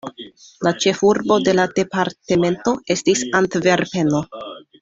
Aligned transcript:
La 0.67 0.71
ĉefurbo 0.85 1.37
de 1.49 1.53
la 1.59 1.67
departemento 1.81 2.75
estis 2.97 3.23
Antverpeno. 3.41 4.27